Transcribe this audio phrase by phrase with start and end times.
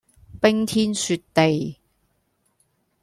[0.41, 1.77] 冰天雪地